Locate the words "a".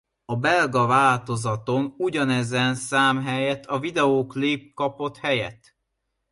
0.25-0.35, 3.65-3.79